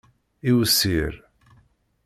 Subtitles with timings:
[0.49, 1.11] Iwsir.